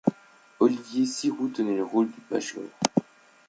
Olivier 0.59 1.05
Siroux 1.05 1.49
tenait 1.49 1.75
le 1.77 1.83
rôle 1.83 2.07
du 2.07 2.19
Bachelor. 2.31 2.65